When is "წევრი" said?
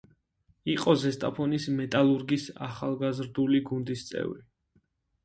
4.09-4.41